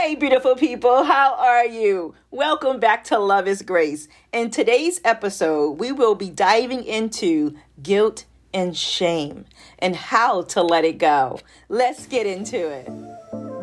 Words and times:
Hey, 0.00 0.14
beautiful 0.14 0.54
people, 0.54 1.02
how 1.02 1.34
are 1.34 1.66
you? 1.66 2.14
Welcome 2.30 2.78
back 2.78 3.02
to 3.04 3.18
Love 3.18 3.48
is 3.48 3.62
Grace. 3.62 4.06
In 4.32 4.48
today's 4.48 5.00
episode, 5.04 5.72
we 5.72 5.90
will 5.90 6.14
be 6.14 6.30
diving 6.30 6.84
into 6.84 7.56
guilt 7.82 8.24
and 8.54 8.76
shame 8.76 9.44
and 9.80 9.96
how 9.96 10.42
to 10.42 10.62
let 10.62 10.84
it 10.84 10.98
go. 10.98 11.40
Let's 11.68 12.06
get 12.06 12.28
into 12.28 12.70
it. 12.70 12.86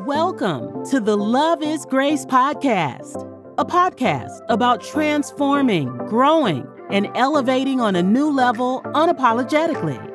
Welcome 0.06 0.86
to 0.88 1.00
the 1.00 1.16
Love 1.16 1.64
is 1.64 1.86
Grace 1.86 2.26
podcast, 2.26 3.16
a 3.58 3.64
podcast 3.64 4.42
about 4.50 4.84
transforming, 4.84 5.88
growing, 6.10 6.68
and 6.90 7.08
elevating 7.16 7.80
on 7.80 7.96
a 7.96 8.04
new 8.04 8.30
level 8.30 8.82
unapologetically. 8.88 10.15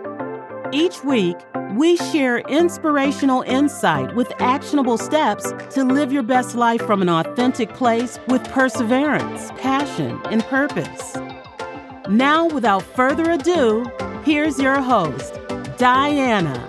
Each 0.73 1.03
week, 1.03 1.37
we 1.73 1.97
share 1.97 2.39
inspirational 2.39 3.43
insight 3.43 4.15
with 4.15 4.33
actionable 4.39 4.99
steps 4.99 5.53
to 5.75 5.83
live 5.83 6.13
your 6.13 6.23
best 6.23 6.55
life 6.55 6.81
from 6.83 7.03
an 7.03 7.09
authentic 7.09 7.75
place 7.75 8.21
with 8.29 8.45
perseverance, 8.51 9.51
passion, 9.57 10.21
and 10.27 10.45
purpose. 10.45 11.17
Now, 12.09 12.47
without 12.47 12.85
further 12.85 13.33
ado, 13.33 13.85
here's 14.25 14.61
your 14.61 14.81
host, 14.81 15.41
Diana. 15.77 16.69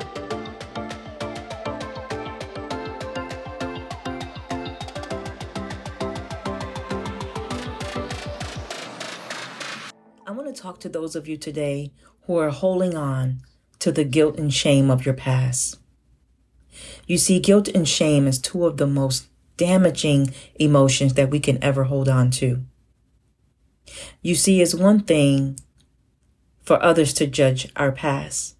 I 10.26 10.32
want 10.32 10.48
to 10.48 10.60
talk 10.60 10.80
to 10.80 10.90
those 10.90 11.16
of 11.16 11.28
you 11.28 11.38
today 11.38 11.92
who 12.22 12.38
are 12.38 12.50
holding 12.50 12.98
on 12.98 13.42
to 13.82 13.92
the 13.92 14.04
guilt 14.04 14.38
and 14.38 14.54
shame 14.54 14.90
of 14.90 15.06
your 15.06 15.16
past. 15.16 15.78
You 17.08 17.18
see, 17.18 17.40
guilt 17.40 17.68
and 17.68 17.88
shame 17.88 18.28
is 18.28 18.40
two 18.40 18.66
of 18.66 18.78
the 18.78 18.88
most 18.88 19.28
damaging 19.58 20.34
emotions 20.56 21.16
that 21.16 21.30
we 21.30 21.40
can 21.40 21.62
ever 21.64 21.84
hold 21.86 22.08
on 22.08 22.32
to. 22.32 22.64
You 24.22 24.36
see, 24.36 24.62
it's 24.62 24.74
one 24.74 25.02
thing 25.02 25.60
for 26.62 26.82
others 26.82 27.12
to 27.16 27.28
judge 27.28 27.72
our 27.76 27.92
past, 27.92 28.56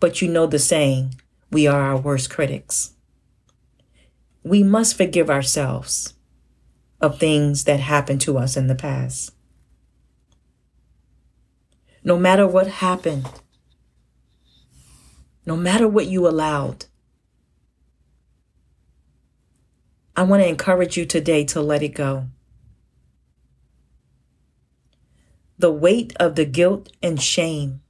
but 0.00 0.20
you 0.20 0.28
know 0.28 0.46
the 0.46 0.58
saying, 0.58 1.14
we 1.50 1.66
are 1.66 1.80
our 1.80 1.96
worst 1.96 2.30
critics. 2.30 2.92
We 4.42 4.62
must 4.62 4.96
forgive 4.96 5.30
ourselves 5.30 6.14
of 7.00 7.18
things 7.18 7.64
that 7.64 7.80
happened 7.80 8.20
to 8.22 8.38
us 8.38 8.56
in 8.56 8.66
the 8.66 8.74
past. 8.74 9.32
No 12.02 12.18
matter 12.18 12.46
what 12.46 12.66
happened, 12.66 13.28
no 15.46 15.56
matter 15.56 15.88
what 15.88 16.06
you 16.06 16.26
allowed. 16.26 16.86
I 20.16 20.22
want 20.22 20.42
to 20.42 20.48
encourage 20.48 20.96
you 20.96 21.06
today 21.06 21.44
to 21.46 21.60
let 21.60 21.82
it 21.82 21.94
go. 21.94 22.26
The 25.58 25.70
weight 25.70 26.14
of 26.18 26.36
the 26.36 26.44
guilt 26.44 26.90
and 27.02 27.20
shame 27.20 27.80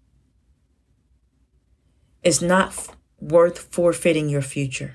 is 2.23 2.43
not 2.43 2.97
worth 3.21 3.59
forfeiting 3.59 4.29
your 4.29 4.43
future. 4.43 4.95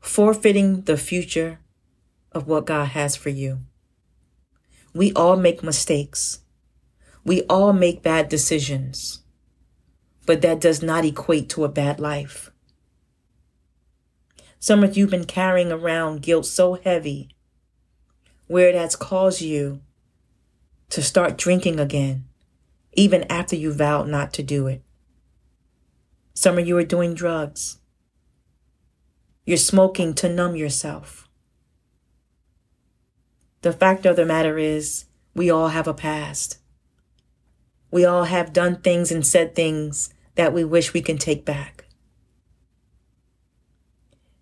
Forfeiting 0.00 0.82
the 0.82 0.96
future 0.96 1.58
of 2.32 2.46
what 2.46 2.66
God 2.66 2.88
has 2.88 3.16
for 3.16 3.30
you. 3.30 3.60
We 4.94 5.12
all 5.12 5.36
make 5.36 5.62
mistakes. 5.62 6.40
We 7.26 7.42
all 7.50 7.72
make 7.72 8.04
bad 8.04 8.28
decisions, 8.28 9.24
but 10.26 10.42
that 10.42 10.60
does 10.60 10.80
not 10.80 11.04
equate 11.04 11.48
to 11.50 11.64
a 11.64 11.68
bad 11.68 11.98
life. 11.98 12.52
Some 14.60 14.84
of 14.84 14.96
you 14.96 15.06
have 15.06 15.10
been 15.10 15.24
carrying 15.24 15.72
around 15.72 16.22
guilt 16.22 16.46
so 16.46 16.74
heavy 16.74 17.30
where 18.46 18.68
it 18.68 18.76
has 18.76 18.94
caused 18.94 19.40
you 19.40 19.80
to 20.90 21.02
start 21.02 21.36
drinking 21.36 21.80
again, 21.80 22.26
even 22.92 23.24
after 23.28 23.56
you 23.56 23.72
vowed 23.72 24.06
not 24.06 24.32
to 24.34 24.44
do 24.44 24.68
it. 24.68 24.84
Some 26.32 26.58
of 26.58 26.68
you 26.68 26.78
are 26.78 26.84
doing 26.84 27.12
drugs. 27.12 27.78
You're 29.44 29.56
smoking 29.56 30.14
to 30.14 30.28
numb 30.28 30.54
yourself. 30.54 31.28
The 33.62 33.72
fact 33.72 34.06
of 34.06 34.14
the 34.14 34.24
matter 34.24 34.58
is, 34.58 35.06
we 35.34 35.50
all 35.50 35.68
have 35.68 35.88
a 35.88 35.92
past. 35.92 36.58
We 37.96 38.04
all 38.04 38.24
have 38.24 38.52
done 38.52 38.82
things 38.82 39.10
and 39.10 39.26
said 39.26 39.54
things 39.54 40.12
that 40.34 40.52
we 40.52 40.64
wish 40.64 40.92
we 40.92 41.00
can 41.00 41.16
take 41.16 41.46
back. 41.46 41.86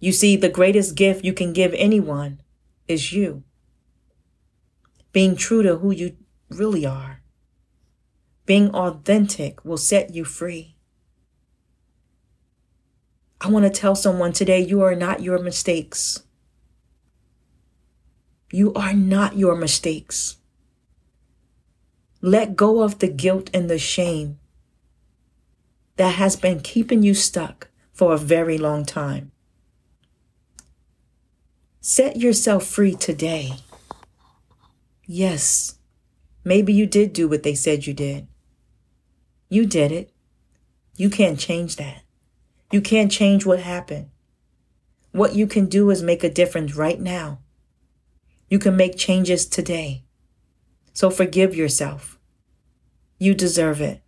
You 0.00 0.10
see, 0.10 0.34
the 0.34 0.48
greatest 0.48 0.96
gift 0.96 1.24
you 1.24 1.32
can 1.32 1.52
give 1.52 1.72
anyone 1.74 2.40
is 2.88 3.12
you. 3.12 3.44
Being 5.12 5.36
true 5.36 5.62
to 5.62 5.76
who 5.76 5.92
you 5.92 6.16
really 6.50 6.84
are. 6.84 7.22
Being 8.44 8.74
authentic 8.74 9.64
will 9.64 9.78
set 9.78 10.12
you 10.12 10.24
free. 10.24 10.74
I 13.40 13.50
want 13.50 13.66
to 13.66 13.70
tell 13.70 13.94
someone 13.94 14.32
today 14.32 14.62
you 14.62 14.82
are 14.82 14.96
not 14.96 15.22
your 15.22 15.38
mistakes. 15.38 16.24
You 18.50 18.74
are 18.74 18.94
not 18.94 19.36
your 19.36 19.54
mistakes. 19.54 20.38
Let 22.24 22.56
go 22.56 22.82
of 22.82 23.00
the 23.00 23.08
guilt 23.08 23.50
and 23.52 23.68
the 23.68 23.78
shame 23.78 24.38
that 25.96 26.14
has 26.14 26.36
been 26.36 26.60
keeping 26.60 27.02
you 27.02 27.12
stuck 27.12 27.68
for 27.92 28.14
a 28.14 28.16
very 28.16 28.56
long 28.56 28.86
time. 28.86 29.30
Set 31.82 32.16
yourself 32.16 32.64
free 32.64 32.94
today. 32.94 33.52
Yes, 35.04 35.76
maybe 36.44 36.72
you 36.72 36.86
did 36.86 37.12
do 37.12 37.28
what 37.28 37.42
they 37.42 37.54
said 37.54 37.86
you 37.86 37.92
did. 37.92 38.26
You 39.50 39.66
did 39.66 39.92
it. 39.92 40.10
You 40.96 41.10
can't 41.10 41.38
change 41.38 41.76
that. 41.76 42.04
You 42.72 42.80
can't 42.80 43.12
change 43.12 43.44
what 43.44 43.60
happened. 43.60 44.08
What 45.12 45.34
you 45.34 45.46
can 45.46 45.66
do 45.66 45.90
is 45.90 46.02
make 46.02 46.24
a 46.24 46.32
difference 46.32 46.74
right 46.74 46.98
now. 46.98 47.40
You 48.48 48.58
can 48.58 48.76
make 48.76 48.96
changes 48.96 49.44
today. 49.44 50.04
So 50.94 51.10
forgive 51.10 51.54
yourself. 51.54 52.13
You 53.18 53.34
deserve 53.34 53.80
it. 53.80 54.02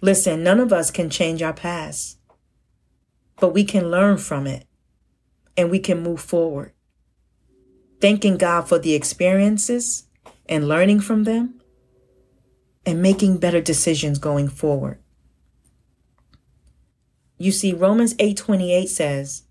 Listen, 0.00 0.42
none 0.42 0.60
of 0.60 0.72
us 0.72 0.90
can 0.90 1.08
change 1.08 1.42
our 1.42 1.52
past, 1.52 2.18
but 3.40 3.54
we 3.54 3.64
can 3.64 3.90
learn 3.90 4.18
from 4.18 4.46
it 4.46 4.66
and 5.56 5.70
we 5.70 5.78
can 5.78 6.02
move 6.02 6.20
forward. 6.20 6.72
Thanking 8.00 8.36
God 8.36 8.68
for 8.68 8.78
the 8.78 8.94
experiences 8.94 10.04
and 10.46 10.68
learning 10.68 11.00
from 11.00 11.24
them 11.24 11.60
and 12.84 13.00
making 13.00 13.38
better 13.38 13.60
decisions 13.60 14.18
going 14.18 14.48
forward. 14.48 14.98
You 17.38 17.50
see, 17.50 17.72
Romans 17.72 18.14
8:28 18.14 18.88
says, 18.88 19.44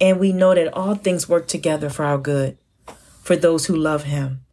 And 0.00 0.20
we 0.20 0.32
know 0.32 0.54
that 0.54 0.72
all 0.72 0.94
things 0.94 1.28
work 1.28 1.48
together 1.48 1.90
for 1.90 2.04
our 2.04 2.18
good, 2.18 2.58
for 3.22 3.34
those 3.34 3.66
who 3.66 3.74
love 3.74 4.04
him 4.04 4.44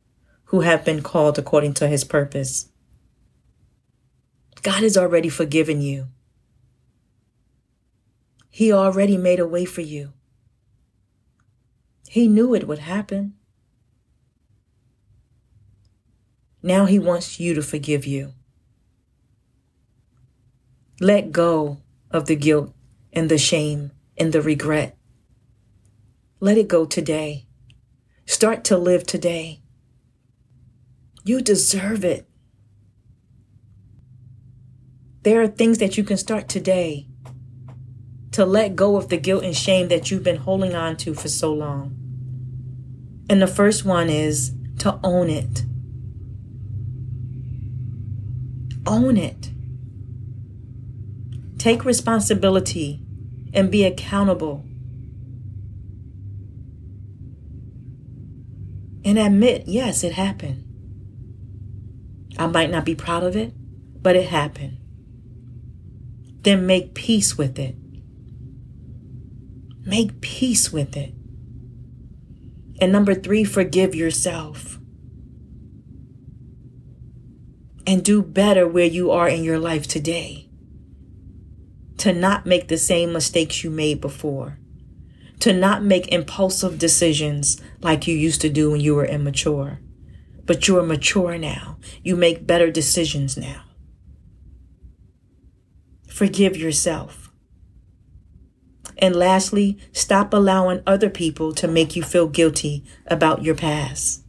who 0.48 0.62
have 0.62 0.86
been 0.86 1.02
called 1.02 1.38
according 1.38 1.74
to 1.74 1.88
his 1.88 2.04
purpose. 2.04 2.70
God 4.62 4.82
has 4.84 4.98
already 4.98 5.30
forgiven 5.30 5.82
you. 5.82 6.08
He 8.50 8.72
already 8.72 9.18
made 9.18 9.40
a 9.40 9.48
way 9.48 9.66
for 9.66 9.82
you. 9.82 10.14
He 12.08 12.28
knew 12.28 12.56
it 12.56 12.68
would 12.68 12.80
happen. 12.80 13.36
Now 16.64 16.86
he 16.86 16.98
wants 16.98 17.40
you 17.40 17.54
to 17.54 17.62
forgive 17.62 18.06
you. 18.06 18.34
Let 21.00 21.32
go 21.32 21.78
of 22.10 22.26
the 22.26 22.36
guilt 22.36 22.74
and 23.14 23.30
the 23.30 23.38
shame 23.38 23.92
and 24.18 24.32
the 24.32 24.42
regret. 24.42 24.98
Let 26.40 26.58
it 26.58 26.68
go 26.68 26.86
today. 26.86 27.48
Start 28.26 28.64
to 28.66 28.78
live 28.78 29.06
today. 29.06 29.62
You 31.28 31.42
deserve 31.42 32.06
it. 32.06 32.26
There 35.24 35.42
are 35.42 35.48
things 35.50 35.80
that 35.80 35.98
you 35.98 36.06
can 36.06 36.16
start 36.16 36.48
today 36.48 37.10
to 38.32 38.46
let 38.46 38.78
go 38.78 38.96
of 38.96 39.10
the 39.10 39.18
guilt 39.18 39.44
and 39.44 39.54
shame 39.54 39.90
that 39.90 40.10
you've 40.10 40.24
been 40.24 40.38
holding 40.38 40.74
on 40.74 40.96
to 40.96 41.14
for 41.14 41.28
so 41.28 41.54
long. 41.54 41.98
And 43.30 43.42
the 43.42 43.48
first 43.48 43.84
one 43.84 44.10
is 44.10 44.54
to 44.80 45.02
own 45.04 45.30
it. 45.30 45.66
Own 48.86 49.18
it. 49.18 49.52
Take 51.58 51.84
responsibility 51.84 53.02
and 53.54 53.70
be 53.70 53.84
accountable. 53.84 54.64
And 59.04 59.20
admit, 59.20 59.64
yes, 59.68 60.06
it 60.06 60.14
happened. 60.14 60.67
I 62.38 62.48
might 62.48 62.70
not 62.70 62.86
be 62.86 62.96
proud 62.96 63.24
of 63.24 63.36
it, 63.36 63.54
but 64.02 64.16
it 64.16 64.28
happened. 64.28 64.78
Then 66.42 66.66
make 66.66 66.94
peace 66.94 67.38
with 67.38 67.58
it. 67.58 67.76
Make 69.86 70.22
peace 70.22 70.72
with 70.72 70.96
it. 70.96 71.14
And 72.80 72.92
number 72.92 73.16
three, 73.16 73.44
forgive 73.44 73.96
yourself. 73.96 74.80
And 77.88 78.04
do 78.04 78.22
better 78.22 78.68
where 78.68 78.86
you 78.86 79.12
are 79.12 79.28
in 79.28 79.44
your 79.44 79.60
life 79.60 79.88
today. 79.88 80.50
To 82.00 82.14
not 82.14 82.46
make 82.46 82.68
the 82.68 82.78
same 82.78 83.14
mistakes 83.14 83.64
you 83.64 83.72
made 83.72 84.00
before. 84.00 84.60
To 85.40 85.54
not 85.54 85.84
make 85.84 86.14
impulsive 86.14 86.78
decisions 86.78 87.60
like 87.82 88.08
you 88.08 88.16
used 88.16 88.42
to 88.42 88.50
do 88.50 88.72
when 88.72 88.82
you 88.82 88.94
were 88.94 89.06
immature. 89.06 89.80
But 90.48 90.68
you're 90.68 90.82
mature 90.82 91.38
now. 91.38 91.78
You 92.02 92.16
make 92.16 92.48
better 92.48 92.72
decisions 92.72 93.38
now. 93.38 93.66
Forgive 96.08 96.58
yourself. 96.58 97.32
And 98.98 99.16
lastly, 99.16 99.78
stop 99.92 100.34
allowing 100.34 100.82
other 100.88 101.10
people 101.10 101.54
to 101.54 101.68
make 101.68 101.96
you 101.96 102.02
feel 102.02 102.28
guilty 102.28 102.84
about 103.06 103.44
your 103.44 103.54
past. 103.54 104.24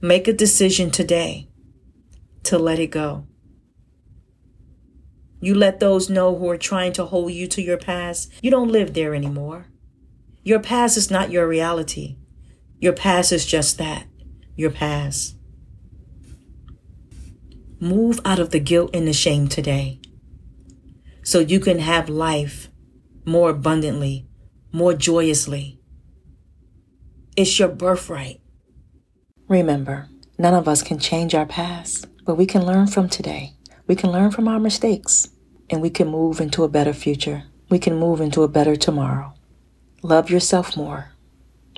Make 0.00 0.28
a 0.28 0.32
decision 0.32 0.90
today 0.90 1.48
to 2.44 2.58
let 2.58 2.78
it 2.78 2.88
go. 2.92 3.26
You 5.40 5.54
let 5.54 5.80
those 5.80 6.08
know 6.08 6.36
who 6.36 6.48
are 6.50 6.58
trying 6.58 6.92
to 6.92 7.06
hold 7.06 7.32
you 7.32 7.46
to 7.48 7.62
your 7.62 7.78
past, 7.78 8.30
you 8.42 8.50
don't 8.50 8.70
live 8.70 8.94
there 8.94 9.14
anymore. 9.14 9.68
Your 10.44 10.60
past 10.60 10.96
is 10.96 11.10
not 11.10 11.30
your 11.30 11.48
reality. 11.48 12.16
Your 12.78 12.92
past 12.92 13.32
is 13.32 13.46
just 13.46 13.78
that 13.78 14.06
your 14.56 14.70
past. 14.70 15.36
Move 17.78 18.20
out 18.24 18.38
of 18.38 18.50
the 18.50 18.58
guilt 18.58 18.90
and 18.94 19.06
the 19.06 19.12
shame 19.12 19.48
today 19.48 20.00
so 21.22 21.40
you 21.40 21.60
can 21.60 21.78
have 21.78 22.08
life 22.08 22.68
more 23.24 23.50
abundantly, 23.50 24.26
more 24.72 24.94
joyously. 24.94 25.80
It's 27.36 27.58
your 27.58 27.68
birthright. 27.68 28.40
Remember, 29.48 30.08
none 30.38 30.54
of 30.54 30.68
us 30.68 30.82
can 30.82 30.98
change 30.98 31.34
our 31.34 31.44
past, 31.44 32.06
but 32.24 32.36
we 32.36 32.46
can 32.46 32.64
learn 32.64 32.86
from 32.86 33.08
today. 33.08 33.54
We 33.86 33.94
can 33.94 34.10
learn 34.10 34.30
from 34.30 34.48
our 34.48 34.58
mistakes, 34.58 35.28
and 35.68 35.82
we 35.82 35.90
can 35.90 36.08
move 36.08 36.40
into 36.40 36.64
a 36.64 36.68
better 36.68 36.92
future. 36.92 37.44
We 37.68 37.78
can 37.78 37.96
move 37.96 38.20
into 38.20 38.42
a 38.42 38.48
better 38.48 38.76
tomorrow. 38.76 39.34
Love 40.02 40.30
yourself 40.30 40.76
more. 40.76 41.15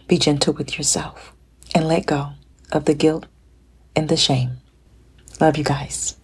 Be 0.08 0.18
gentle 0.18 0.54
with 0.54 0.78
yourself 0.78 1.34
and 1.74 1.86
let 1.86 2.06
go 2.06 2.30
of 2.72 2.86
the 2.86 2.94
guilt 2.94 3.26
and 3.94 4.08
the 4.08 4.16
shame. 4.16 4.58
Love 5.40 5.56
you 5.56 5.64
guys. 5.64 6.16